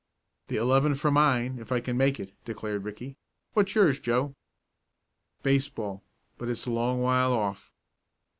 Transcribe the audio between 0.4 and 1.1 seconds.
"The eleven